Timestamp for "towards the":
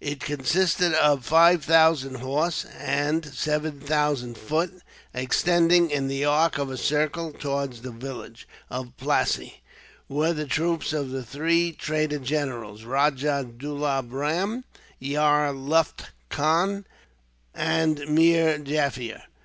7.32-7.90